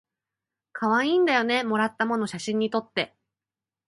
[0.73, 3.15] かわいいんだよねもらったもの写真にとって